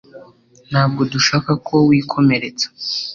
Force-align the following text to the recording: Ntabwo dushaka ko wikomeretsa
Ntabwo 0.69 1.01
dushaka 1.13 1.51
ko 1.67 1.75
wikomeretsa 1.87 2.67